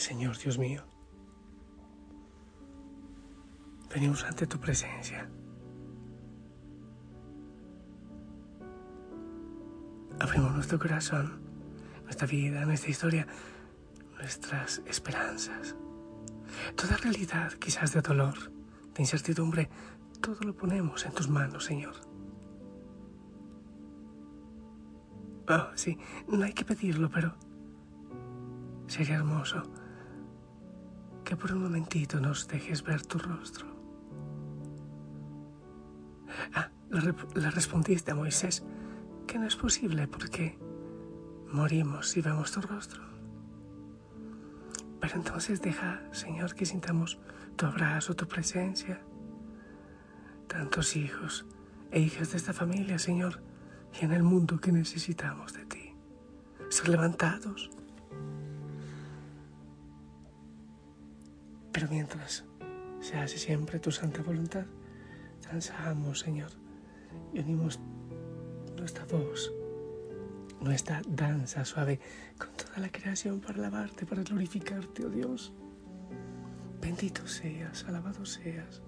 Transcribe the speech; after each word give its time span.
Señor 0.00 0.38
Dios 0.38 0.56
mío, 0.56 0.82
venimos 3.92 4.24
ante 4.24 4.46
tu 4.46 4.58
presencia. 4.58 5.28
Abrimos 10.18 10.54
nuestro 10.54 10.78
corazón, 10.78 11.42
nuestra 12.04 12.26
vida, 12.26 12.64
nuestra 12.64 12.90
historia, 12.90 13.26
nuestras 14.14 14.80
esperanzas. 14.86 15.76
Toda 16.76 16.96
realidad, 16.96 17.52
quizás 17.52 17.92
de 17.92 18.00
dolor, 18.00 18.50
de 18.94 19.02
incertidumbre, 19.02 19.68
todo 20.22 20.40
lo 20.46 20.56
ponemos 20.56 21.04
en 21.04 21.12
tus 21.12 21.28
manos, 21.28 21.66
Señor. 21.66 21.94
Oh, 25.46 25.68
sí, 25.74 25.98
no 26.26 26.42
hay 26.42 26.54
que 26.54 26.64
pedirlo, 26.64 27.10
pero 27.10 27.36
sería 28.86 29.16
hermoso 29.16 29.62
que 31.30 31.36
por 31.36 31.52
un 31.52 31.62
momentito 31.62 32.18
nos 32.18 32.48
dejes 32.48 32.82
ver 32.82 33.06
tu 33.06 33.16
rostro. 33.16 33.64
Ah, 36.52 36.72
le, 36.90 37.50
respondiste 37.52 38.10
a 38.10 38.16
Moisés 38.16 38.64
que 39.28 39.38
no 39.38 39.46
es 39.46 39.54
posible 39.54 40.08
porque 40.08 40.58
morimos 41.52 42.08
si 42.08 42.20
vemos 42.20 42.50
tu 42.50 42.60
rostro. 42.60 43.00
Pero 45.00 45.14
entonces 45.14 45.62
deja, 45.62 46.02
Señor, 46.10 46.56
que 46.56 46.66
sintamos 46.66 47.20
tu 47.54 47.66
abrazo, 47.66 48.16
tu 48.16 48.26
presencia. 48.26 49.00
Tantos 50.48 50.96
hijos 50.96 51.46
e 51.92 52.00
hijas 52.00 52.32
de 52.32 52.38
esta 52.38 52.52
familia, 52.52 52.98
Señor, 52.98 53.40
y 54.00 54.04
en 54.04 54.10
el 54.10 54.24
mundo 54.24 54.58
que 54.58 54.72
necesitamos 54.72 55.52
de 55.52 55.64
ti. 55.66 55.94
Ser 56.70 56.88
levantados. 56.88 57.70
Pero 61.80 61.92
mientras 61.92 62.44
se 63.00 63.16
hace 63.16 63.38
siempre 63.38 63.80
tu 63.80 63.90
santa 63.90 64.20
voluntad, 64.20 64.66
transamos, 65.40 66.20
Señor, 66.20 66.50
y 67.32 67.38
unimos 67.38 67.80
nuestra 68.76 69.06
voz 69.06 69.50
nuestra 70.60 71.00
danza 71.08 71.64
suave 71.64 71.98
con 72.38 72.50
toda 72.50 72.80
la 72.80 72.90
creación 72.90 73.40
para 73.40 73.54
alabarte, 73.54 74.04
para 74.04 74.22
glorificarte, 74.22 75.06
oh 75.06 75.08
Dios. 75.08 75.54
Bendito 76.82 77.26
seas, 77.26 77.84
alabado 77.84 78.26
seas. 78.26 78.82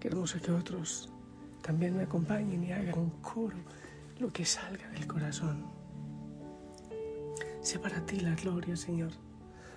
Qué 0.00 0.08
hermoso 0.08 0.40
que 0.40 0.52
otros 0.52 1.12
también 1.60 1.94
me 1.94 2.04
acompañen 2.04 2.64
y 2.64 2.72
hagan 2.72 2.98
un 2.98 3.10
coro 3.20 3.58
lo 4.18 4.32
que 4.32 4.46
salga 4.46 4.88
del 4.88 5.06
corazón. 5.06 5.66
Sea 7.60 7.82
para 7.82 8.00
ti 8.06 8.20
la 8.20 8.34
gloria, 8.34 8.76
Señor. 8.76 9.12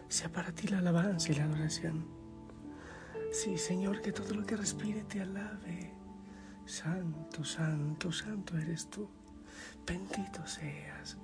Sea 0.07 0.31
para 0.31 0.51
ti 0.51 0.67
la 0.67 0.79
alabanza 0.79 1.31
y 1.31 1.35
la 1.35 1.45
adoración. 1.45 2.05
Sí, 3.31 3.57
Señor, 3.57 4.01
que 4.01 4.11
todo 4.11 4.33
lo 4.35 4.45
que 4.45 4.55
respire 4.55 5.03
te 5.05 5.21
alabe. 5.21 5.93
Santo, 6.65 7.43
santo, 7.43 8.11
santo 8.11 8.57
eres 8.57 8.89
tú. 8.89 9.09
Bendito 9.85 10.45
seas. 10.45 11.17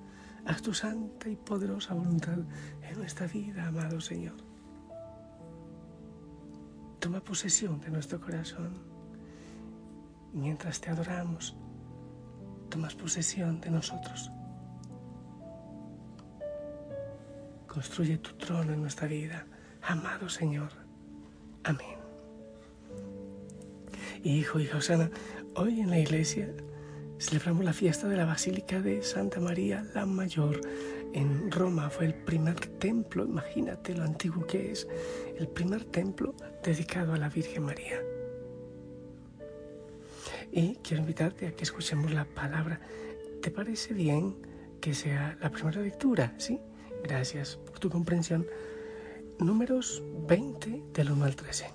Haz 0.46 0.62
tu 0.62 0.74
santa 0.74 1.30
y 1.30 1.36
poderosa 1.36 1.94
voluntad 1.94 2.40
en 2.82 2.98
nuestra 2.98 3.28
vida, 3.28 3.68
amado 3.68 4.02
Señor. 4.02 4.38
Toma 7.00 7.22
posesión 7.22 7.80
de 7.80 7.90
nuestro 7.90 8.20
corazón. 8.20 8.74
Mientras 10.34 10.82
te 10.82 10.90
adoramos, 10.90 11.56
tomas 12.70 12.96
posesión 12.96 13.62
de 13.62 13.72
nosotros. 13.72 14.32
Construye 17.70 18.18
tu 18.18 18.34
trono 18.34 18.74
en 18.74 18.82
nuestra 18.82 19.08
vida, 19.08 19.46
amado 19.84 20.28
Señor. 20.28 20.72
Amén. 21.64 22.00
Hijo 24.24 24.60
y 24.60 24.66
Josana, 24.66 25.12
hoy 25.56 25.80
en 25.80 25.92
la 25.92 26.00
iglesia 26.00 26.52
celebramos 27.20 27.64
la 27.64 27.74
fiesta 27.74 28.08
de 28.08 28.18
la 28.18 28.26
Basílica 28.26 28.82
de 28.82 29.04
Santa 29.04 29.40
María 29.40 29.86
la 29.94 30.08
Mayor. 30.08 30.62
En 31.14 31.52
Roma 31.52 31.92
fue 31.92 32.08
el 32.08 32.16
primer 32.16 32.56
templo, 32.80 33.24
imagínate 33.24 33.94
lo 33.94 34.04
antiguo 34.04 34.48
que 34.48 34.72
es, 34.72 34.88
el 35.38 35.48
primer 35.48 35.86
templo 35.86 36.34
dedicado 36.64 37.14
a 37.14 37.18
la 37.18 37.30
Virgen 37.30 37.64
María. 37.64 38.02
Y 40.52 40.76
quiero 40.78 41.02
invitarte 41.02 41.48
a 41.48 41.56
que 41.56 41.64
escuchemos 41.64 42.12
la 42.12 42.26
palabra. 42.26 42.82
¿Te 43.44 43.52
parece 43.52 43.94
bien 43.94 44.36
que 44.82 44.96
sea 44.96 45.38
la 45.40 45.52
primera 45.52 45.82
lectura? 45.82 46.34
Sí, 46.38 46.60
gracias 47.04 47.58
por 47.66 47.80
tu 47.80 47.90
comprensión. 47.90 48.48
Números 49.40 50.04
20 50.28 50.84
del 50.94 51.12
1 51.12 51.26
al 51.26 51.36
13. 51.36 51.66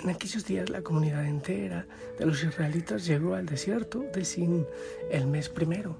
En 0.00 0.10
aquellos 0.10 0.46
días 0.46 0.70
la 0.70 0.82
comunidad 0.82 1.26
entera 1.26 1.86
de 2.18 2.24
los 2.24 2.42
israelitas 2.42 3.04
llegó 3.04 3.34
al 3.34 3.46
desierto 3.46 4.04
de 4.14 4.24
Sin 4.24 4.66
el 5.10 5.26
mes 5.26 5.48
primero 5.48 5.96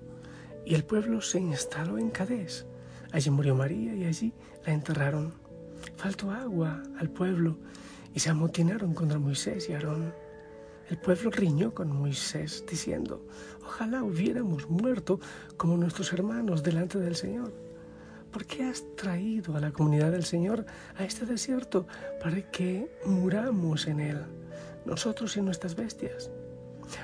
y 0.65 0.75
el 0.75 0.85
pueblo 0.85 1.21
se 1.21 1.39
instaló 1.39 1.99
en 1.99 2.11
Cadés. 2.11 2.67
Allí 3.13 3.31
murió 3.31 3.55
María 3.55 3.95
y 3.95 4.05
allí 4.05 4.33
la 4.65 4.73
enterraron. 4.73 5.35
Faltó 5.97 6.31
agua 6.31 6.83
al 6.99 7.11
pueblo 7.11 7.59
y 8.15 8.21
se 8.21 8.31
amotinaron 8.31 8.95
contra 8.95 9.19
Moisés 9.19 9.69
y 9.69 9.73
Aarón. 9.73 10.15
El 10.91 10.99
pueblo 10.99 11.31
riñó 11.31 11.73
con 11.73 11.97
Moisés 11.97 12.65
diciendo, 12.69 13.25
ojalá 13.65 14.03
hubiéramos 14.03 14.69
muerto 14.69 15.21
como 15.57 15.77
nuestros 15.77 16.13
hermanos 16.13 16.65
delante 16.65 16.99
del 16.99 17.15
Señor. 17.15 17.53
¿Por 18.33 18.45
qué 18.45 18.65
has 18.65 18.85
traído 18.97 19.57
a 19.57 19.61
la 19.61 19.71
comunidad 19.71 20.11
del 20.11 20.25
Señor 20.25 20.67
a 20.97 21.05
este 21.05 21.27
desierto 21.27 21.87
para 22.21 22.43
que 22.51 22.91
muramos 23.07 23.87
en 23.87 24.01
él, 24.01 24.19
nosotros 24.85 25.37
y 25.37 25.43
nuestras 25.43 25.77
bestias? 25.77 26.29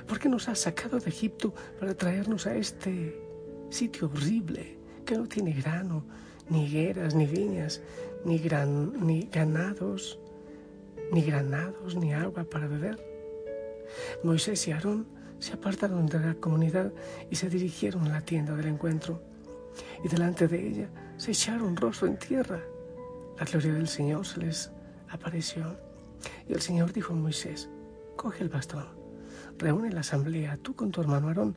¿Por 0.09 0.19
qué 0.19 0.29
nos 0.29 0.49
has 0.49 0.59
sacado 0.59 0.99
de 0.99 1.09
Egipto 1.09 1.55
para 1.79 1.95
traernos 1.95 2.49
a 2.49 2.57
este 2.57 3.23
sitio 3.71 4.11
horrible 4.13 4.79
que 5.05 5.17
no 5.17 5.29
tiene 5.29 5.53
grano, 5.53 6.05
ni 6.49 6.67
higueras, 6.67 7.15
ni 7.15 7.27
viñas, 7.27 7.81
ni, 8.25 8.41
ni 8.41 9.29
ganados, 9.33 10.19
ni 11.13 11.23
granados, 11.23 11.95
ni 11.95 12.13
agua 12.13 12.43
para 12.43 12.67
beber? 12.67 13.16
Moisés 14.23 14.67
y 14.69 14.73
Aarón 14.73 15.07
se 15.39 15.53
apartaron 15.53 16.07
de 16.07 16.21
la 16.21 16.35
comunidad 16.35 16.93
y 17.31 17.37
se 17.37 17.49
dirigieron 17.49 18.07
a 18.07 18.11
la 18.11 18.21
tienda 18.21 18.55
del 18.55 18.67
encuentro. 18.67 19.23
Y 20.05 20.09
delante 20.09 20.49
de 20.49 20.67
ella 20.67 20.89
se 21.17 21.33
echaron 21.33 21.77
rostro 21.77 22.07
en 22.07 22.19
tierra. 22.19 22.61
La 23.39 23.45
gloria 23.45 23.75
del 23.75 23.89
Señor 23.89 24.27
se 24.27 24.41
les 24.41 24.73
apareció. 25.09 25.79
Y 26.49 26.55
el 26.55 26.61
Señor 26.61 26.93
dijo 26.93 27.13
a 27.13 27.17
Moisés, 27.17 27.69
coge 28.17 28.43
el 28.43 28.49
bastón, 28.49 28.87
reúne 29.59 29.93
la 29.93 30.01
asamblea, 30.01 30.57
tú 30.57 30.75
con 30.75 30.91
tu 30.91 31.01
hermano 31.01 31.29
Aarón, 31.29 31.57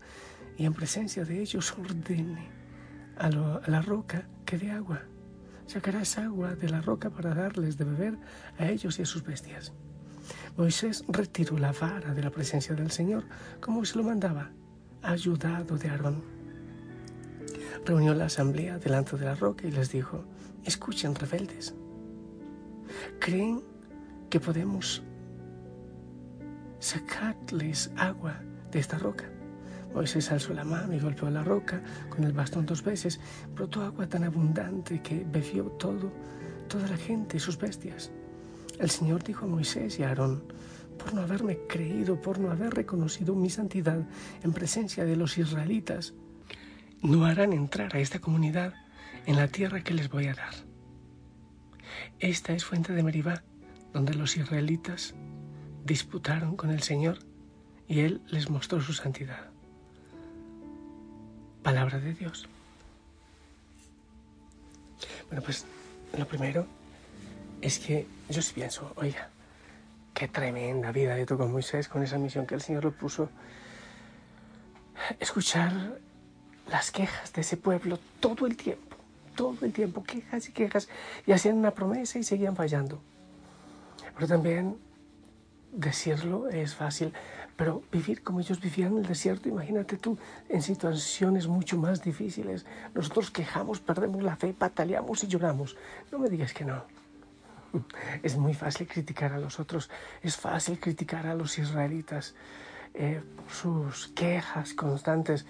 y 0.58 0.66
en 0.66 0.74
presencia 0.74 1.24
de 1.24 1.40
ellos 1.40 1.74
ordene 1.78 2.50
a, 3.18 3.30
la 3.30 3.82
roca 3.82 4.28
que 4.46 4.58
dé 4.58 4.72
agua. 4.72 5.02
Sacarás 5.68 6.18
agua 6.18 6.56
de 6.56 6.70
la 6.70 6.82
roca 6.82 7.10
para 7.10 7.34
darles 7.34 7.78
de 7.78 7.86
beber 7.86 8.18
a 8.58 8.68
ellos 8.68 9.00
y 9.00 9.04
a 9.04 9.06
sus 9.06 9.24
bestias. 9.24 9.72
Moisés 10.60 11.06
retiró 11.08 11.58
la 11.58 11.72
vara 11.72 12.14
de 12.14 12.22
la 12.22 12.32
presencia 12.32 12.76
del 12.76 12.92
Señor, 12.92 13.24
como 13.62 13.86
se 13.86 13.98
lo 13.98 14.04
mandaba, 14.04 14.52
ayudado 15.02 15.78
de 15.78 15.88
Aarón 15.88 16.22
reunió 17.86 18.14
la 18.14 18.26
asamblea 18.26 18.78
delante 18.78 19.16
de 19.16 19.24
la 19.24 19.36
roca 19.36 19.66
y 19.66 19.72
les 19.72 19.90
dijo, 19.90 20.26
escuchen 20.66 21.16
rebeldes, 21.16 21.74
¿creen 23.20 23.62
que 24.30 24.42
podemos 24.42 25.02
sacarles 26.80 27.90
agua 27.96 28.42
de 28.70 28.80
esta 28.80 28.98
roca? 28.98 29.30
Moisés 29.94 30.30
alzó 30.30 30.54
la 30.54 30.66
mano 30.66 30.94
y 30.94 31.00
golpeó 31.00 31.30
la 31.30 31.44
roca 31.46 31.82
con 32.10 32.26
el 32.26 32.34
bastón 32.34 32.66
dos 32.66 32.84
veces. 32.84 33.20
Brotó 33.56 33.82
agua 33.82 34.08
tan 34.08 34.26
abundante 34.26 35.02
que 35.02 35.26
bebió 35.26 35.64
todo, 35.80 36.12
toda 36.68 36.86
la 36.90 36.98
gente 36.98 37.38
y 37.38 37.40
sus 37.40 37.58
bestias. 37.58 38.12
El 38.80 38.90
Señor 38.90 39.24
dijo 39.24 39.46
a 39.46 39.50
Moisés 39.50 40.00
y 40.00 40.04
a 40.04 40.10
Aarón, 40.10 40.42
por 40.98 41.14
no 41.14 41.22
haberme 41.22 41.60
creído, 41.68 42.20
por 42.22 42.40
no 42.40 42.50
haber 42.50 42.74
reconocido 42.74 43.36
mi 43.36 43.50
santidad 43.50 44.08
en 44.42 44.54
presencia 44.54 45.06
de 45.06 45.18
los 45.18 45.38
israelitas, 45.38 46.14
no 47.02 47.26
harán 47.26 47.54
entrar 47.54 47.96
a 47.96 48.00
esta 48.00 48.20
comunidad 48.20 48.74
en 49.26 49.36
la 49.36 49.48
tierra 49.48 49.84
que 49.84 49.94
les 49.94 50.10
voy 50.10 50.28
a 50.28 50.34
dar. 50.34 50.54
Esta 52.20 52.54
es 52.54 52.64
fuente 52.64 52.94
de 52.94 53.04
Meribá, 53.04 53.44
donde 53.94 54.14
los 54.14 54.38
israelitas 54.38 55.14
disputaron 55.86 56.56
con 56.56 56.72
el 56.72 56.82
Señor 56.82 57.20
y 57.88 58.00
Él 58.00 58.22
les 58.28 58.50
mostró 58.50 58.82
su 58.82 58.94
santidad. 58.94 59.50
Palabra 61.64 62.00
de 62.00 62.14
Dios. 62.14 62.48
Bueno, 65.28 65.44
pues 65.44 65.66
lo 66.18 66.26
primero 66.28 66.79
es 67.62 67.80
que 67.80 68.08
yo 68.30 68.42
sí 68.42 68.54
pienso, 68.54 68.92
oiga, 68.96 69.30
qué 70.14 70.28
tremenda 70.28 70.92
vida 70.92 71.16
de 71.16 71.26
con 71.26 71.52
Moisés 71.52 71.88
con 71.88 72.04
esa 72.04 72.18
misión 72.18 72.46
que 72.46 72.56
el 72.56 72.62
Señor 72.62 72.84
lo 72.84 72.92
puso. 72.92 73.30
Escuchar 75.20 75.98
las 76.70 76.92
quejas 76.92 77.34
de 77.34 77.42
ese 77.42 77.58
pueblo 77.58 78.00
todo 78.20 78.46
el 78.46 78.56
tiempo, 78.56 78.96
todo 79.36 79.58
el 79.66 79.74
tiempo, 79.74 80.04
quejas 80.04 80.48
y 80.50 80.52
quejas, 80.52 80.90
y 81.26 81.32
hacían 81.32 81.58
una 81.58 81.72
promesa 81.72 82.20
y 82.20 82.24
seguían 82.24 82.56
fallando. 82.56 83.02
Pero 84.14 84.28
también 84.28 84.78
decirlo 85.72 86.50
es 86.50 86.76
fácil, 86.76 87.14
pero 87.56 87.84
vivir 87.92 88.24
como 88.24 88.40
ellos 88.40 88.60
vivían 88.60 88.94
en 88.94 88.98
el 89.00 89.06
desierto, 89.06 89.50
imagínate 89.50 89.98
tú, 89.98 90.18
en 90.48 90.62
situaciones 90.62 91.48
mucho 91.48 91.78
más 91.78 92.02
difíciles. 92.02 92.66
Nosotros 92.94 93.32
quejamos, 93.32 93.80
perdemos 93.80 94.24
la 94.24 94.36
fe, 94.36 94.54
pataleamos 94.54 95.24
y 95.24 95.28
lloramos. 95.28 95.76
No 96.12 96.20
me 96.20 96.30
digas 96.30 96.54
que 96.54 96.66
no. 96.66 96.99
Es 98.24 98.38
muy 98.38 98.54
fácil 98.54 98.88
criticar 98.88 99.34
a 99.34 99.40
los 99.40 99.60
otros, 99.60 99.90
es 100.22 100.38
fácil 100.38 100.80
criticar 100.80 101.28
a 101.28 101.36
los 101.36 101.58
israelitas 101.58 102.36
eh, 102.94 103.22
por 103.36 103.52
sus 103.52 104.08
quejas 104.10 104.74
constantes, 104.74 105.46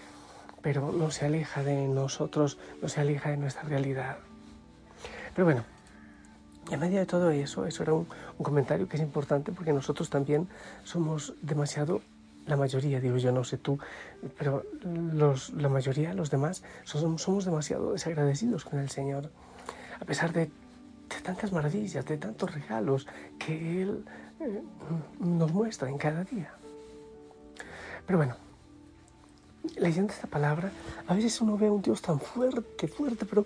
pero 0.62 0.92
no 0.92 1.12
se 1.12 1.26
aleja 1.26 1.64
de 1.64 1.88
nosotros, 1.88 2.58
no 2.82 2.90
se 2.90 3.02
aleja 3.02 3.30
de 3.30 3.38
nuestra 3.38 3.64
realidad. 3.64 4.18
Pero 5.34 5.46
bueno, 5.46 5.64
en 6.70 6.80
medio 6.80 7.00
de 7.00 7.06
todo 7.06 7.32
eso, 7.32 7.66
eso 7.66 7.84
era 7.84 7.94
un, 7.94 8.08
comentario 8.42 8.88
que 8.88 8.98
es 8.98 9.04
importante 9.04 9.52
porque 9.52 9.74
nosotros 9.74 10.10
también 10.10 10.48
somos 10.84 11.34
demasiado, 11.42 12.02
la 12.46 12.56
mayoría, 12.56 13.00
digo 13.00 13.18
yo, 13.18 13.32
no 13.32 13.44
sé 13.44 13.58
tú, 13.58 13.80
pero 14.38 14.64
los, 14.84 15.50
la 15.52 15.70
mayoría, 15.70 16.14
los 16.14 16.30
demás, 16.30 16.64
somos, 16.84 17.22
somos 17.22 17.46
demasiado 17.46 17.94
desagradecidos 17.94 18.66
con 18.66 18.80
el 18.80 18.90
Señor. 18.90 19.32
A 20.00 20.06
pesar 20.06 20.32
de, 20.32 20.52
de 21.10 21.22
tantas 21.22 21.52
maravillas, 21.52 22.06
de 22.06 22.18
tantos 22.18 22.54
regalos 22.54 23.08
que 23.38 23.82
Él 23.82 24.06
eh, 24.40 24.62
nos 25.20 25.52
muestra 25.52 25.90
en 25.90 25.98
cada 25.98 26.24
día. 26.24 26.54
Pero 28.06 28.18
bueno, 28.18 28.36
leyendo 29.78 30.14
esta 30.14 30.28
palabra, 30.28 30.72
a 31.08 31.14
veces 31.14 31.42
uno 31.42 31.58
ve 31.58 31.68
a 31.68 31.72
un 31.72 31.82
Dios 31.82 32.02
tan 32.02 32.20
fuerte, 32.20 32.88
fuerte, 32.88 33.26
pero, 33.26 33.46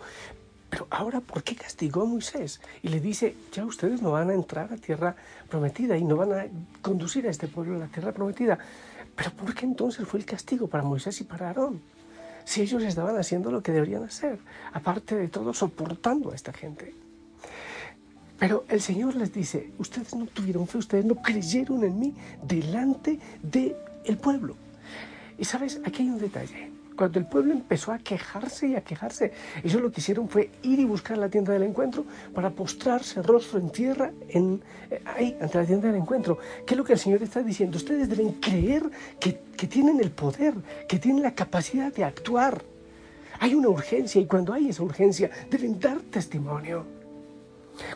pero 0.70 0.88
ahora, 0.90 1.20
¿por 1.20 1.44
qué 1.44 1.56
castigó 1.56 2.04
a 2.04 2.06
Moisés? 2.06 2.62
Y 2.82 2.90
le 2.90 3.00
dice, 3.00 3.36
ya 3.52 3.66
ustedes 3.66 4.02
no 4.02 4.12
van 4.12 4.30
a 4.30 4.34
entrar 4.34 4.72
a 4.72 4.78
tierra 4.78 5.16
prometida 5.50 5.98
y 5.98 6.04
no 6.04 6.16
van 6.16 6.34
a 6.34 6.46
conducir 6.82 7.28
a 7.28 7.32
este 7.32 7.48
pueblo 7.48 7.76
a 7.76 7.80
la 7.80 7.88
tierra 7.88 8.12
prometida. 8.12 8.58
Pero 9.16 9.32
¿por 9.32 9.54
qué 9.54 9.66
entonces 9.66 10.08
fue 10.08 10.20
el 10.20 10.26
castigo 10.26 10.68
para 10.68 10.84
Moisés 10.84 11.20
y 11.22 11.24
para 11.24 11.48
Aarón? 11.48 11.82
Si 12.46 12.62
ellos 12.62 12.84
estaban 12.84 13.18
haciendo 13.18 13.52
lo 13.52 13.62
que 13.62 13.72
deberían 13.72 14.04
hacer, 14.04 14.40
aparte 14.74 15.16
de 15.16 15.28
todo, 15.30 15.54
soportando 15.54 16.32
a 16.32 16.36
esta 16.36 16.52
gente. 16.52 17.03
Pero 18.44 18.66
el 18.68 18.82
Señor 18.82 19.16
les 19.16 19.32
dice, 19.32 19.70
ustedes 19.78 20.14
no 20.14 20.26
tuvieron 20.26 20.68
fe, 20.68 20.78
ustedes 20.78 21.06
no 21.06 21.16
creyeron 21.16 21.82
en 21.86 21.98
mí 21.98 22.14
delante 22.46 23.18
del 23.42 23.74
el 24.04 24.18
pueblo. 24.18 24.58
Y 25.38 25.46
sabes, 25.46 25.80
aquí 25.86 26.04
hay 26.04 26.10
un 26.10 26.20
detalle. 26.20 26.70
Cuando 26.98 27.20
el 27.20 27.26
pueblo 27.26 27.54
empezó 27.54 27.94
a 27.94 28.00
quejarse 28.00 28.68
y 28.68 28.76
a 28.76 28.82
quejarse, 28.82 29.32
ellos 29.64 29.82
lo 29.82 29.94
que 29.94 30.02
hicieron 30.02 30.28
fue 30.28 30.50
ir 30.62 30.78
y 30.78 30.84
buscar 30.84 31.18
la 31.18 31.30
tienda 31.30 31.54
del 31.54 31.64
encuentro 31.64 32.04
para 32.34 32.50
postrarse 32.50 33.22
rostro 33.22 33.60
en 33.60 33.70
tierra 33.70 34.12
en, 34.28 34.62
eh, 34.92 35.02
ahí, 35.06 35.38
ante 35.40 35.60
la 35.60 35.66
tienda 35.66 35.88
del 35.88 36.02
encuentro. 36.02 36.38
¿Qué 36.68 36.74
es 36.74 36.78
lo 36.78 36.84
que 36.84 36.92
el 36.92 37.00
Señor 37.00 37.24
está 37.24 37.42
diciendo? 37.42 37.78
Ustedes 37.78 38.10
deben 38.10 38.34
creer 38.42 38.84
que, 39.22 39.40
que 39.56 39.68
tienen 39.68 40.02
el 40.02 40.12
poder, 40.12 40.54
que 40.90 41.00
tienen 41.00 41.24
la 41.24 41.34
capacidad 41.34 41.94
de 41.94 42.04
actuar. 42.04 42.62
Hay 43.40 43.56
una 43.56 43.70
urgencia 43.70 44.20
y 44.20 44.26
cuando 44.26 44.52
hay 44.52 44.68
esa 44.68 44.84
urgencia 44.84 45.32
deben 45.50 45.80
dar 45.80 46.02
testimonio. 46.02 47.03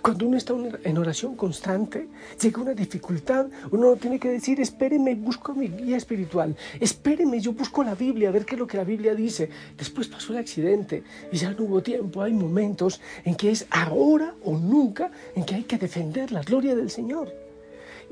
Cuando 0.02 0.28
uno 0.28 0.38
está 0.38 0.54
en 0.84 0.98
oración 0.98 1.36
constante, 1.36 2.08
llega 2.42 2.62
una 2.62 2.74
dificultad, 2.74 3.48
uno 3.72 3.96
tiene 3.96 4.20
que 4.20 4.30
decir, 4.30 4.60
espéreme, 4.60 5.16
busco 5.16 5.54
mi 5.54 5.68
guía 5.68 5.98
espiritual, 5.98 6.56
espéreme, 6.80 7.40
yo 7.40 7.54
busco 7.54 7.84
la 7.84 7.96
Biblia, 7.96 8.30
a 8.30 8.32
ver 8.32 8.46
qué 8.46 8.56
es 8.56 8.60
lo 8.60 8.68
que 8.68 8.78
la 8.78 8.84
Biblia 8.84 9.14
dice. 9.14 9.50
Después 9.78 10.08
pasó 10.08 10.34
el 10.34 10.40
accidente 10.40 11.04
y 11.32 11.38
ya 11.38 11.52
no 11.52 11.64
hubo 11.64 11.82
tiempo. 11.82 12.22
Hay 12.22 12.34
momentos 12.34 13.02
en 13.24 13.36
que 13.36 13.52
es 13.52 13.68
ahora 13.70 14.34
o 14.44 14.58
nunca 14.58 15.12
en 15.36 15.46
que 15.46 15.56
hay 15.56 15.64
que 15.64 15.78
defender 15.78 16.32
la 16.32 16.42
gloria 16.42 16.76
del 16.76 16.90
Señor. 16.90 17.34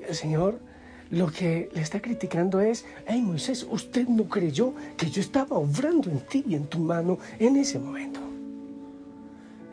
El 0.07 0.15
Señor 0.15 0.59
lo 1.11 1.27
que 1.27 1.69
le 1.73 1.81
está 1.81 2.01
criticando 2.01 2.59
es, 2.61 2.85
hey 3.07 3.21
Moisés, 3.21 3.65
usted 3.69 4.07
no 4.07 4.25
creyó 4.25 4.73
que 4.97 5.09
yo 5.09 5.21
estaba 5.21 5.57
obrando 5.57 6.09
en 6.09 6.19
ti 6.19 6.43
y 6.47 6.55
en 6.55 6.67
tu 6.67 6.79
mano 6.79 7.19
en 7.39 7.57
ese 7.57 7.79
momento. 7.79 8.34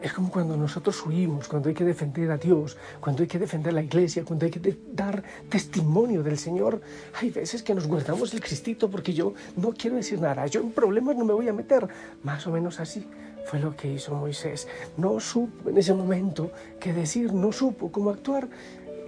Es 0.03 0.13
como 0.13 0.31
cuando 0.31 0.57
nosotros 0.57 1.01
huimos, 1.07 1.47
cuando 1.47 1.69
hay 1.69 1.77
que 1.77 1.85
defender 1.85 2.29
a 2.33 2.37
Dios, 2.37 2.77
cuando 3.01 3.23
hay 3.23 3.29
que 3.29 3.39
defender 3.39 3.73
la 3.73 3.83
iglesia, 3.83 4.25
cuando 4.25 4.45
hay 4.45 4.51
que 4.51 4.77
dar 4.93 5.23
testimonio 5.49 6.25
del 6.25 6.39
Señor. 6.39 6.81
Hay 7.21 7.31
veces 7.31 7.63
que 7.63 7.73
nos 7.73 7.87
guardamos 7.87 8.35
el 8.35 8.41
cristito 8.41 8.91
porque 8.91 9.13
yo 9.13 9.33
no 9.57 9.73
quiero 9.73 9.95
decir 9.95 10.21
nada, 10.21 10.45
yo 10.49 10.61
en 10.61 10.73
problemas 10.73 11.17
no 11.17 11.25
me 11.25 11.33
voy 11.33 11.49
a 11.49 11.53
meter. 11.53 11.87
Más 12.25 12.45
o 12.49 12.51
menos 12.51 12.81
así 12.81 13.07
fue 13.47 13.61
lo 13.61 13.77
que 13.77 13.93
hizo 13.93 14.13
Moisés. 14.15 14.67
No 14.97 15.21
supo 15.21 15.71
en 15.71 15.79
ese 15.79 15.95
momento 15.95 16.51
qué 16.81 16.93
decir, 16.93 17.33
no 17.33 17.53
supo 17.53 17.93
cómo 17.93 18.11
actuar. 18.11 18.49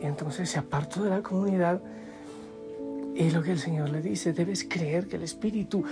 Y 0.01 0.07
entonces 0.07 0.49
se 0.49 0.61
apartó 0.61 1.03
de 1.03 1.11
la 1.11 1.23
comunidad. 1.23 1.81
Y 3.17 3.31
lo 3.31 3.43
que 3.43 3.53
el 3.53 3.59
Señor 3.59 3.91
le 3.91 4.01
dice, 4.01 4.33
debes 4.33 4.65
creer 4.65 5.09
que 5.09 5.17
el 5.17 5.23
Espíritu 5.23 5.85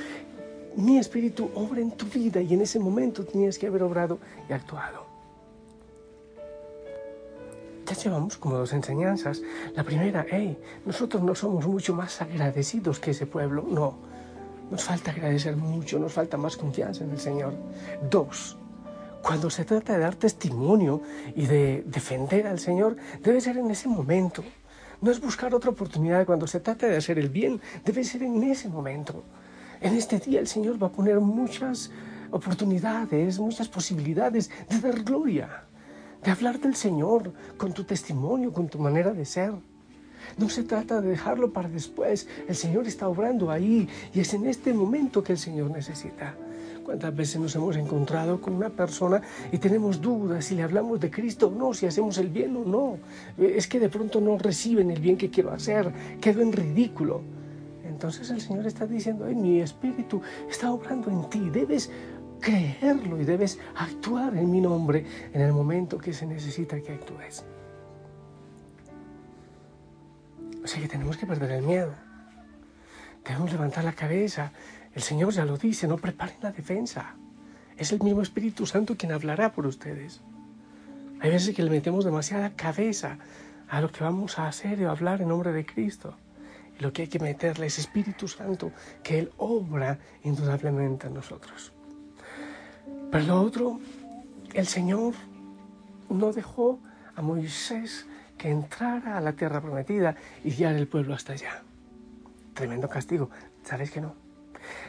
mi 0.77 0.99
espíritu 0.99 1.51
obra 1.55 1.81
en 1.81 1.91
tu 1.93 2.07
vida 2.07 2.41
y 2.41 2.55
en 2.55 2.63
ese 2.63 2.79
momento 2.79 3.25
tenías 3.25 3.59
que 3.59 3.67
haber 3.67 3.83
obrado 3.83 4.19
y 4.49 4.53
actuado. 4.53 5.07
Ya 7.87 7.95
llevamos 7.95 8.37
como 8.37 8.57
dos 8.57 8.73
enseñanzas. 8.73 9.43
La 9.75 9.83
primera, 9.83 10.25
hey, 10.31 10.57
nosotros 10.87 11.23
no 11.23 11.35
somos 11.35 11.67
mucho 11.67 11.95
más 11.95 12.23
agradecidos 12.23 13.01
que 13.01 13.11
ese 13.11 13.27
pueblo. 13.27 13.65
No, 13.69 13.97
nos 14.71 14.85
falta 14.85 15.11
agradecer 15.11 15.57
mucho, 15.57 15.99
nos 15.99 16.13
falta 16.13 16.37
más 16.37 16.57
confianza 16.57 17.05
en 17.05 17.11
el 17.11 17.19
Señor. 17.19 17.55
Dos, 18.11 18.57
cuando 19.23 19.51
se 19.51 19.65
trata 19.65 19.95
de 19.95 19.99
dar 20.01 20.15
testimonio 20.15 21.03
y 21.37 21.47
de 21.47 21.83
defender 21.87 22.47
al 22.47 22.59
Señor, 22.59 22.97
debe 23.23 23.41
ser 23.41 23.59
en 23.59 23.71
ese 23.71 23.89
momento. 23.89 24.43
No 25.01 25.11
es 25.11 25.21
buscar 25.21 25.55
otra 25.55 25.71
oportunidad 25.71 26.25
cuando 26.25 26.47
se 26.47 26.61
trata 26.61 26.87
de 26.87 26.97
hacer 26.97 27.19
el 27.19 27.29
bien, 27.29 27.61
debe 27.85 28.05
ser 28.05 28.23
en 28.23 28.43
ese 28.45 28.69
momento. 28.69 29.25
En 29.83 29.97
este 29.97 30.21
día 30.21 30.39
el 30.39 30.47
Señor 30.47 30.81
va 30.81 30.87
a 30.87 30.93
poner 30.93 31.19
muchas 31.19 31.91
oportunidades, 32.31 33.41
muchas 33.41 33.69
posibilidades 33.69 34.49
de 34.71 34.79
dar 34.79 35.03
gloria, 35.03 35.65
de 36.23 36.31
hablar 36.31 36.61
del 36.61 36.77
Señor 36.77 37.33
con 37.57 37.73
tu 37.73 37.83
testimonio, 37.83 38.53
con 38.53 38.69
tu 38.69 38.79
manera 38.79 39.13
de 39.13 39.25
ser. 39.25 39.53
No 40.39 40.49
se 40.49 40.63
trata 40.63 41.01
de 41.01 41.09
dejarlo 41.09 41.53
para 41.53 41.69
después. 41.69 42.29
El 42.47 42.55
Señor 42.55 42.87
está 42.87 43.09
obrando 43.09 43.51
ahí 43.51 43.89
y 44.15 44.21
es 44.21 44.33
en 44.35 44.47
este 44.47 44.73
momento 44.73 45.21
que 45.25 45.33
el 45.33 45.39
Señor 45.39 45.73
necesita. 45.73 46.37
¿Cuántas 46.85 47.15
veces 47.17 47.41
nos 47.41 47.57
hemos 47.57 47.75
encontrado 47.75 48.41
con 48.41 48.55
una 48.55 48.71
persona 48.71 49.21
y 49.51 49.59
tenemos 49.59 50.01
dudas 50.01 50.45
si 50.45 50.55
le 50.55 50.63
hablamos 50.63 51.01
de 51.01 51.11
Cristo 51.11 51.49
o 51.49 51.51
no, 51.51 51.75
si 51.75 51.87
hacemos 51.87 52.19
el 52.19 52.29
bien 52.29 52.57
o 52.57 52.65
no? 52.65 52.99
Es 53.37 53.67
que 53.67 53.81
de 53.81 53.89
pronto 53.89 54.21
no 54.21 54.39
reciben 54.39 54.93
el 54.93 55.01
bien 55.01 55.17
que 55.17 55.29
quiero 55.29 55.51
hacer, 55.51 55.93
quedo 56.21 56.41
en 56.41 56.53
ridículo. 56.53 57.42
Entonces 58.03 58.31
el 58.31 58.41
Señor 58.41 58.67
está 58.67 58.85
diciendo, 58.85 59.27
mi 59.27 59.61
espíritu 59.61 60.21
está 60.51 60.73
obrando 60.73 61.09
en 61.09 61.31
ti, 61.31 61.51
debes 61.51 61.89
creerlo 62.41 63.21
y 63.21 63.25
debes 63.25 63.61
actuar 63.77 64.37
en 64.37 64.51
mi 64.51 64.61
nombre 64.61 65.07
en 65.33 65.41
el 65.41 65.53
momento 65.53 65.99
que 65.99 66.13
se 66.13 66.27
necesita 66.27 66.81
que 66.81 66.95
actúes. 66.95 67.45
O 70.65 70.67
sea 70.67 70.83
que 70.83 70.89
tenemos 70.89 71.17
que 71.17 71.27
perder 71.27 71.53
el 71.53 71.63
miedo. 71.63 71.95
Debemos 73.25 73.53
levantar 73.53 73.85
la 73.85 73.93
cabeza. 73.93 74.51
El 74.97 75.03
Señor 75.03 75.33
ya 75.33 75.45
lo 75.45 75.57
dice, 75.57 75.87
no 75.87 75.97
preparen 75.97 76.39
la 76.43 76.51
defensa. 76.51 77.15
Es 77.77 77.93
el 77.93 78.03
mismo 78.03 78.21
Espíritu 78.21 78.67
Santo 78.67 78.97
quien 78.97 79.13
hablará 79.13 79.53
por 79.53 79.65
ustedes. 79.65 80.23
Hay 81.21 81.31
veces 81.31 81.55
que 81.55 81.63
le 81.63 81.71
metemos 81.71 82.05
demasiada 82.05 82.51
cabeza 82.57 83.19
a 83.69 83.81
lo 83.81 83.93
que 83.93 84.03
vamos 84.03 84.41
a 84.41 84.49
hacer 84.49 84.81
y 84.81 84.85
a 84.87 84.91
hablar 84.91 85.23
en 85.23 85.29
nombre 85.29 85.53
de 85.53 85.65
Cristo 85.65 86.17
lo 86.83 86.93
que 86.93 87.03
hay 87.03 87.09
que 87.09 87.21
meterle 87.21 87.67
es 87.67 87.79
Espíritu 87.79 88.27
Santo, 88.29 88.73
que 89.03 89.21
Él 89.21 89.33
obra 89.39 89.99
indudablemente 90.25 91.07
en 91.07 91.15
nosotros. 91.15 91.73
Pero 93.11 93.25
lo 93.25 93.41
otro, 93.41 93.81
el 94.53 94.67
Señor 94.67 95.15
no 96.11 96.33
dejó 96.33 96.81
a 97.15 97.23
Moisés 97.23 98.07
que 98.37 98.51
entrara 98.51 99.17
a 99.17 99.21
la 99.21 99.33
tierra 99.35 99.61
prometida 99.61 100.17
y 100.43 100.51
guiara 100.51 100.77
el 100.77 100.89
pueblo 100.89 101.15
hasta 101.15 101.35
allá. 101.35 101.63
Tremendo 102.53 102.89
castigo, 102.89 103.31
¿sabéis 103.63 103.93
que 103.93 104.01
no? 104.01 104.15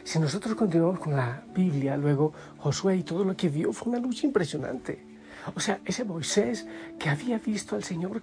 Si 0.02 0.18
nosotros 0.18 0.54
continuamos 0.54 0.98
con 0.98 1.16
la 1.16 1.44
Biblia, 1.54 1.96
luego 1.96 2.32
Josué 2.58 2.96
y 2.96 3.02
todo 3.04 3.24
lo 3.24 3.36
que 3.36 3.48
vio 3.48 3.72
fue 3.72 3.90
una 3.90 4.00
lucha 4.00 4.26
impresionante. 4.26 5.14
O 5.54 5.60
sea, 5.60 5.80
ese 5.84 6.04
Moisés 6.04 6.66
que 6.98 7.10
había 7.10 7.38
visto 7.38 7.76
al 7.76 7.84
Señor 7.84 8.22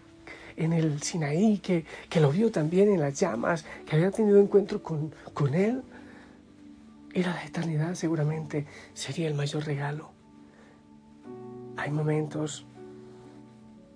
en 0.66 0.74
el 0.74 1.02
Sinaí, 1.02 1.60
que, 1.60 1.86
que 2.10 2.20
lo 2.20 2.32
vio 2.32 2.52
también 2.52 2.90
en 2.90 3.00
las 3.00 3.20
llamas, 3.20 3.66
que 3.86 3.96
había 3.96 4.12
tenido 4.12 4.40
encuentro 4.40 4.82
con, 4.82 5.14
con 5.34 5.54
Él, 5.54 5.84
era 7.14 7.34
la 7.34 7.44
eternidad 7.44 7.96
seguramente 7.96 8.66
sería 8.94 9.28
el 9.28 9.34
mayor 9.34 9.66
regalo. 9.66 10.12
Hay 11.78 11.92
momentos, 11.92 12.66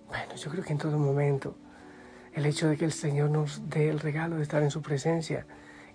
bueno, 0.08 0.36
yo 0.36 0.52
creo 0.52 0.64
que 0.64 0.74
en 0.74 0.80
todo 0.80 0.98
momento, 0.98 1.56
el 2.34 2.46
hecho 2.46 2.68
de 2.68 2.78
que 2.78 2.86
el 2.86 2.92
Señor 2.92 3.30
nos 3.30 3.70
dé 3.70 3.90
el 3.90 4.00
regalo 4.00 4.38
de 4.38 4.44
estar 4.44 4.62
en 4.64 4.72
su 4.72 4.82
presencia, 4.82 5.46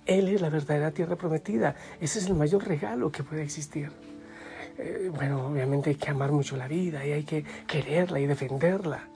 Él 0.07 0.29
es 0.29 0.41
la 0.41 0.49
verdadera 0.49 0.93
tierra 0.93 1.17
prometida, 1.17 1.75
ese 2.01 2.21
es 2.21 2.27
el 2.27 2.35
mayor 2.35 2.67
regalo 2.67 3.11
que 3.13 3.23
puede 3.23 3.43
existir. 3.43 3.91
eh, 4.79 5.11
bueno, 5.15 5.47
obviamente 5.47 5.91
hay 5.91 5.97
que 5.97 6.11
amar 6.11 6.33
mucho 6.33 6.57
la 6.57 6.69
vida 6.69 7.05
y 7.05 7.13
hay 7.13 7.25
que 7.25 7.45
quererla 7.67 8.19
y 8.21 8.27
defenderla. 8.27 9.09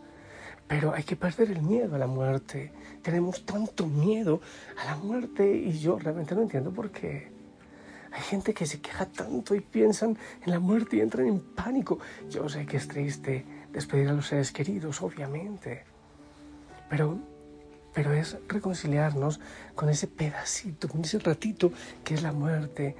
Pero 0.66 0.94
hay 0.94 1.02
que 1.02 1.16
perder 1.16 1.50
el 1.50 1.62
miedo 1.62 1.94
a 1.94 1.98
la 1.98 2.06
muerte. 2.06 2.72
Tenemos 3.02 3.44
tanto 3.44 3.86
miedo 3.86 4.40
a 4.80 4.84
la 4.86 4.96
muerte 4.96 5.54
y 5.54 5.78
yo 5.78 5.98
realmente 5.98 6.34
no 6.34 6.42
entiendo 6.42 6.70
por 6.72 6.90
qué. 6.90 7.32
Hay 8.12 8.22
gente 8.22 8.54
que 8.54 8.64
se 8.64 8.80
queja 8.80 9.06
tanto 9.06 9.54
y 9.54 9.60
piensan 9.60 10.16
en 10.44 10.52
la 10.52 10.60
muerte 10.60 10.96
y 10.96 11.00
entran 11.00 11.26
en 11.26 11.40
pánico. 11.40 11.98
Yo 12.30 12.48
sé 12.48 12.64
que 12.64 12.76
es 12.76 12.86
triste 12.86 13.44
despedir 13.72 14.08
a 14.08 14.12
los 14.12 14.28
seres 14.28 14.52
queridos, 14.52 15.02
obviamente. 15.02 15.82
Pero, 16.88 17.18
pero 17.92 18.12
es 18.12 18.38
reconciliarnos 18.46 19.40
con 19.74 19.88
ese 19.90 20.06
pedacito, 20.06 20.88
con 20.88 21.00
ese 21.00 21.18
ratito 21.18 21.72
que 22.04 22.14
es 22.14 22.22
la 22.22 22.32
muerte 22.32 22.94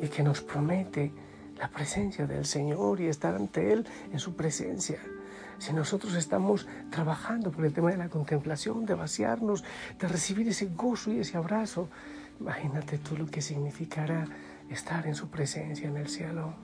y 0.00 0.08
que 0.08 0.24
nos 0.24 0.40
promete 0.40 1.12
la 1.56 1.68
presencia 1.68 2.26
del 2.26 2.44
Señor 2.44 3.00
y 3.00 3.06
estar 3.06 3.36
ante 3.36 3.72
Él 3.72 3.86
en 4.12 4.18
su 4.18 4.34
presencia. 4.34 5.00
Si 5.60 5.72
nosotros 5.72 6.14
estamos 6.16 6.66
trabajando 6.90 7.52
por 7.52 7.64
el 7.64 7.72
tema 7.72 7.92
de 7.92 7.98
la 7.98 8.08
contemplación, 8.08 8.84
de 8.84 8.94
vaciarnos, 8.94 9.62
de 10.00 10.08
recibir 10.08 10.48
ese 10.48 10.66
gozo 10.74 11.12
y 11.12 11.20
ese 11.20 11.36
abrazo, 11.36 11.88
Imagínate 12.40 12.96
tú 12.96 13.18
lo 13.18 13.26
que 13.26 13.42
significará 13.42 14.26
estar 14.70 15.06
en 15.06 15.14
su 15.14 15.28
presencia 15.28 15.86
en 15.86 15.98
el 15.98 16.08
cielo. 16.08 16.54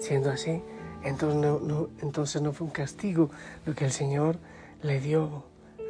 Siendo 0.00 0.30
así, 0.30 0.62
entonces 1.02 1.38
no, 1.38 1.88
entonces 2.00 2.40
no 2.40 2.52
fue 2.52 2.66
un 2.66 2.72
castigo 2.72 3.30
lo 3.66 3.74
que 3.74 3.84
el 3.84 3.92
Señor 3.92 4.38
le 4.82 5.00
dio 5.00 5.44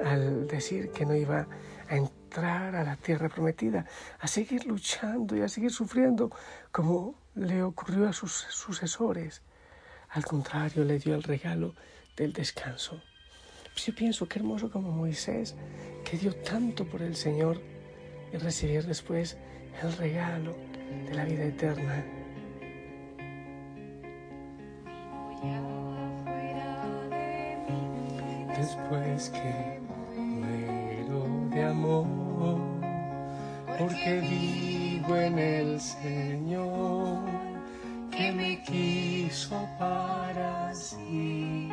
al 0.04 0.48
decir 0.48 0.90
que 0.90 1.06
no 1.06 1.14
iba 1.14 1.46
a 1.88 1.96
entrar 1.96 2.74
a 2.74 2.82
la 2.82 2.96
tierra 2.96 3.28
prometida, 3.28 3.86
a 4.18 4.26
seguir 4.26 4.66
luchando 4.66 5.36
y 5.36 5.42
a 5.42 5.48
seguir 5.48 5.70
sufriendo 5.70 6.30
como 6.72 7.14
le 7.36 7.62
ocurrió 7.62 8.08
a 8.08 8.12
sus 8.12 8.32
sucesores. 8.32 9.42
Al 10.14 10.24
contrario, 10.24 10.84
le 10.84 11.00
dio 11.00 11.16
el 11.16 11.24
regalo 11.24 11.74
del 12.16 12.32
descanso. 12.32 13.02
yo 13.74 13.94
pienso 13.96 14.28
que 14.28 14.38
hermoso 14.38 14.70
como 14.70 14.92
Moisés, 14.92 15.56
que 16.04 16.16
dio 16.16 16.32
tanto 16.36 16.84
por 16.84 17.02
el 17.02 17.16
Señor, 17.16 17.60
y 18.32 18.36
recibir 18.36 18.84
después 18.84 19.36
el 19.82 19.92
regalo 19.96 20.54
de 21.08 21.14
la 21.14 21.24
vida 21.24 21.44
eterna. 21.44 22.04
Después 28.56 29.30
que 29.30 29.80
muero 30.16 31.48
de 31.50 31.64
amor, 31.64 32.60
porque 33.76 34.20
vivo 34.20 35.16
en 35.16 35.38
el 35.40 35.80
Señor, 35.80 37.53
que 38.16 38.32
me 38.32 38.62
quiso 38.62 39.68
para 39.78 40.74
sí. 40.74 41.68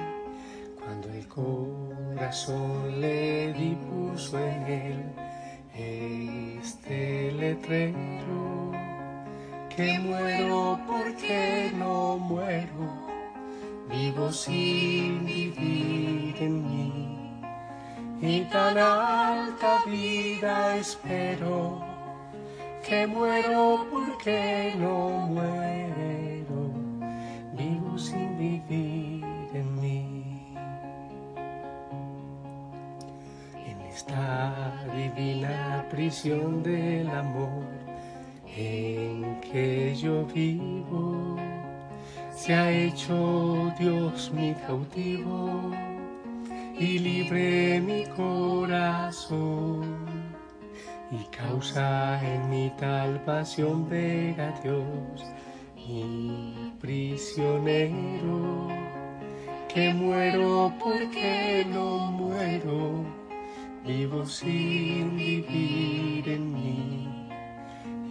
Cuando 0.79 1.09
el 1.09 1.27
corazón 1.27 2.99
le 2.99 3.53
dispuso 3.53 4.39
en 4.39 4.63
él 4.67 5.03
este 5.73 7.31
letrero 7.31 8.71
que 9.75 9.99
muero 9.99 10.79
porque 10.87 11.71
no 11.75 12.17
muero, 12.17 13.07
vivo 13.89 14.31
sin 14.31 15.25
vivir 15.25 16.35
en 16.39 16.63
mí 16.63 17.11
y 18.21 18.41
tan 18.51 18.77
alta 18.77 19.83
vida 19.87 20.77
espero 20.77 21.81
que 22.87 23.07
muero 23.07 23.87
porque 23.91 24.75
no 24.77 25.09
muero, 25.09 25.90
esta 34.11 34.73
divina 34.93 35.85
prisión 35.89 36.61
del 36.63 37.09
amor 37.09 37.63
en 38.57 39.39
que 39.39 39.95
yo 39.95 40.25
vivo, 40.25 41.37
se 42.35 42.53
ha 42.53 42.69
hecho 42.71 43.73
Dios 43.79 44.31
mi 44.33 44.53
cautivo 44.53 45.71
y 46.77 46.99
libre 46.99 47.79
mi 47.79 48.03
corazón 48.07 50.05
y 51.11 51.23
causa 51.35 52.19
en 52.21 52.49
mi 52.49 52.69
tal 52.77 53.21
pasión 53.23 53.87
ver 53.89 54.41
a 54.41 54.51
Dios 54.61 55.25
mi 55.75 56.73
prisionero 56.81 58.67
que 59.73 59.93
muero 59.93 60.73
porque 60.79 61.65
no 61.69 62.11
muero 62.11 63.20
vivo 63.85 64.25
sin 64.25 65.15
vivir 65.15 66.27
en 66.29 66.53
mí 66.53 67.29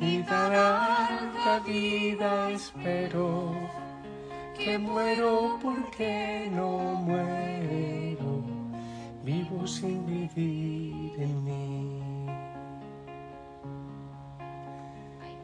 y 0.00 0.22
dará 0.22 1.32
la 1.44 1.60
vida 1.60 2.50
espero 2.50 3.54
que 4.64 4.78
muero 4.78 5.58
porque 5.62 6.50
no 6.52 6.78
muero. 7.06 8.42
Vivo 9.24 9.66
sin 9.66 10.04
vivir 10.06 11.12
en 11.18 11.44
mí. 11.44 12.26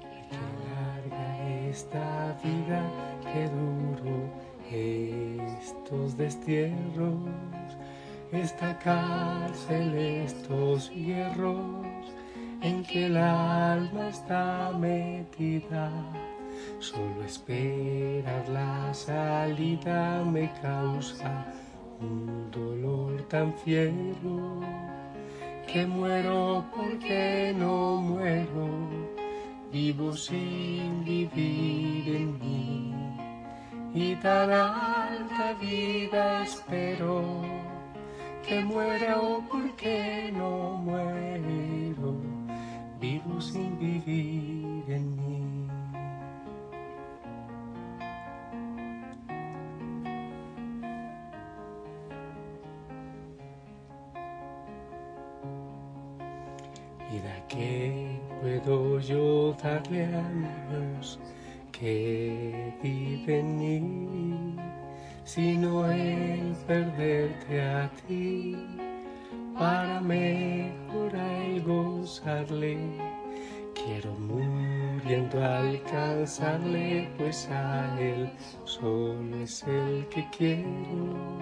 Que 0.00 0.36
larga 0.68 1.48
esta 1.68 2.36
vida 2.42 2.82
que 3.22 3.48
duro 3.48 4.16
estos 4.70 6.16
destierros 6.16 7.14
esta 8.32 8.78
cárcel, 8.78 9.94
estos 9.94 10.90
hierros 10.90 11.86
en 12.62 12.82
que 12.84 13.06
el 13.06 13.16
alma 13.16 14.08
está 14.08 14.72
metida. 14.78 15.90
Solo 16.78 17.22
esperar 17.24 18.48
la 18.48 18.92
salida 18.94 20.22
me 20.24 20.50
causa 20.62 21.46
un 22.00 22.50
dolor 22.50 23.22
tan 23.28 23.52
fiero 23.54 24.60
que 25.66 25.86
muero 25.86 26.64
porque 26.74 27.54
no 27.56 27.96
muero, 27.96 28.68
vivo 29.72 30.12
sin 30.16 31.04
vivir 31.04 32.16
en 32.16 32.38
mí 32.38 32.94
y 33.94 34.14
tan 34.16 34.50
alta 34.50 35.54
vida 35.60 36.42
espero 36.42 37.65
que 38.46 38.60
muero 38.60 39.42
porque 39.50 40.30
no 40.32 40.78
muero, 40.78 42.14
vivo 43.00 43.40
sin 43.40 43.76
vivir 43.76 44.84
en 44.88 45.16
mí. 45.16 45.68
Vida 57.10 57.46
que 57.48 58.20
puedo 58.40 59.00
yo 59.00 59.54
darle 59.54 60.04
a 60.04 60.22
Dios 60.70 61.18
que 61.72 62.72
vive 62.80 63.40
en 63.40 63.58
mí 63.58 64.35
sino 65.36 65.84
el 65.92 66.56
perderte 66.66 67.60
a 67.60 67.90
ti 68.08 68.56
para 69.58 70.00
mejorar 70.00 71.50
y 71.54 71.60
gozarle. 71.60 72.78
Quiero 73.74 74.14
muriendo 74.14 75.44
alcanzarle, 75.44 77.10
pues 77.18 77.50
a 77.50 78.00
él 78.00 78.30
solo 78.64 79.36
es 79.42 79.62
el 79.64 80.06
que 80.08 80.26
quiero. 80.34 81.38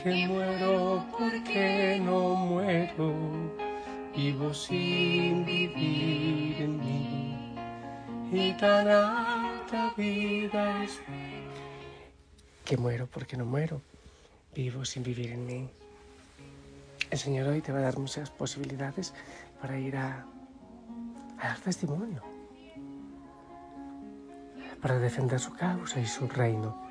Que 0.00 0.28
muero 0.28 1.04
porque 1.18 2.00
no 2.04 2.36
muero, 2.36 3.12
vivo 4.16 4.54
sin 4.54 5.44
vivir 5.44 6.54
en 6.62 6.78
mí. 6.78 7.56
Y 8.30 8.52
tan 8.52 8.86
alta 8.86 9.92
vida 9.96 10.84
que 12.64 12.76
muero 12.76 13.06
porque 13.06 13.36
no 13.36 13.44
muero, 13.44 13.80
vivo 14.54 14.84
sin 14.84 15.02
vivir 15.02 15.30
en 15.32 15.46
mí. 15.46 15.70
El 17.10 17.18
Señor 17.18 17.48
hoy 17.48 17.60
te 17.60 17.72
va 17.72 17.80
a 17.80 17.82
dar 17.82 17.98
muchas 17.98 18.30
posibilidades 18.30 19.12
para 19.60 19.78
ir 19.78 19.96
a, 19.96 20.24
dar 21.42 21.58
testimonio, 21.58 22.22
para 24.80 24.98
defender 24.98 25.38
su 25.38 25.52
causa 25.52 26.00
y 26.00 26.06
su 26.06 26.28
reino. 26.28 26.90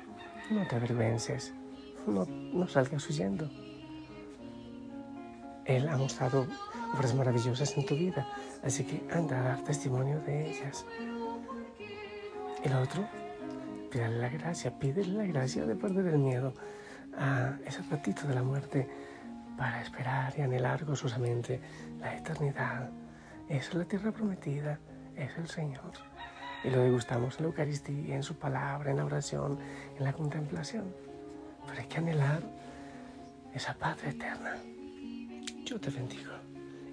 No 0.50 0.66
te 0.66 0.76
avergüences, 0.76 1.52
no, 2.06 2.68
salgas 2.68 3.08
huyendo. 3.08 3.50
Él 5.64 5.88
ha 5.88 5.96
mostrado 5.96 6.46
obras 6.94 7.14
maravillosas 7.14 7.76
en 7.76 7.86
tu 7.86 7.94
vida, 7.94 8.26
así 8.62 8.84
que 8.84 9.02
anda 9.12 9.38
a 9.38 9.42
dar 9.42 9.64
testimonio 9.64 10.20
de 10.20 10.50
ellas. 10.50 10.84
Lo 12.64 12.80
otro, 12.80 13.08
pídele 13.92 14.18
la 14.18 14.28
gracia, 14.30 14.70
pídele 14.78 15.12
la 15.12 15.24
gracia 15.24 15.66
de 15.66 15.76
perder 15.76 16.06
el 16.06 16.18
miedo 16.18 16.54
a 17.14 17.58
ese 17.66 17.82
ratito 17.90 18.26
de 18.26 18.34
la 18.34 18.42
muerte 18.42 18.88
para 19.58 19.82
esperar 19.82 20.32
y 20.38 20.40
anhelar 20.40 20.84
gozosamente 20.86 21.60
la 22.00 22.16
eternidad. 22.16 22.88
Esa 23.50 23.68
es 23.68 23.74
la 23.74 23.84
tierra 23.84 24.10
prometida, 24.10 24.78
es 25.14 25.36
el 25.36 25.46
Señor. 25.46 25.92
Y 26.64 26.70
lo 26.70 26.80
degustamos 26.80 27.36
en 27.36 27.42
la 27.42 27.48
Eucaristía, 27.48 28.16
en 28.16 28.22
su 28.22 28.36
palabra, 28.36 28.90
en 28.90 28.96
la 28.96 29.04
oración, 29.04 29.58
en 29.98 30.04
la 30.04 30.14
contemplación. 30.14 30.94
Pero 31.66 31.78
hay 31.78 31.86
que 31.86 31.98
anhelar 31.98 32.42
esa 33.52 33.74
paz 33.74 34.02
eterna. 34.04 34.56
Yo 35.66 35.78
te 35.78 35.90
bendigo 35.90 36.32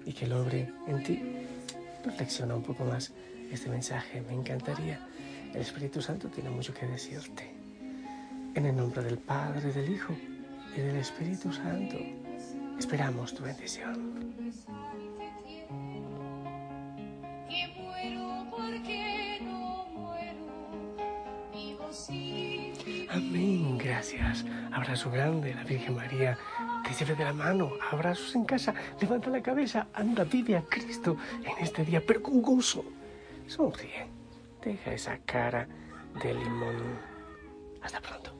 y 0.04 0.12
que 0.12 0.26
logre 0.26 0.70
en 0.86 1.02
ti. 1.02 1.46
Reflexiona 2.04 2.54
un 2.56 2.62
poco 2.62 2.84
más 2.84 3.12
este 3.50 3.70
mensaje, 3.70 4.20
me 4.20 4.34
encantaría. 4.34 5.00
El 5.54 5.60
Espíritu 5.60 6.00
Santo 6.00 6.28
tiene 6.28 6.50
mucho 6.50 6.72
que 6.72 6.86
decirte. 6.86 7.50
En 8.54 8.66
el 8.66 8.76
nombre 8.76 9.02
del 9.02 9.18
Padre, 9.18 9.72
del 9.72 9.92
Hijo 9.92 10.14
y 10.76 10.80
del 10.80 10.96
Espíritu 10.96 11.52
Santo, 11.52 11.96
esperamos 12.78 13.34
tu 13.34 13.42
bendición. 13.42 14.20
Amén, 23.10 23.76
gracias. 23.76 24.44
Abrazo 24.72 25.10
grande, 25.10 25.52
la 25.54 25.64
Virgen 25.64 25.96
María 25.96 26.38
te 26.84 26.94
lleve 26.94 27.16
de 27.16 27.24
la 27.24 27.32
mano, 27.32 27.72
abrazos 27.90 28.34
en 28.36 28.44
casa, 28.44 28.72
levanta 29.00 29.30
la 29.30 29.42
cabeza, 29.42 29.88
anda, 29.92 30.24
vive 30.24 30.56
a 30.56 30.62
Cristo 30.62 31.16
en 31.38 31.64
este 31.64 31.84
día, 31.84 32.02
pero 32.06 32.22
con 32.22 32.40
gozo. 32.40 32.84
Sonríe, 33.46 34.06
deja 34.62 34.92
esa 34.92 35.18
cara 35.18 35.68
de 36.22 36.34
limón. 36.34 36.98
Hasta 37.82 38.00
pronto. 38.00 38.39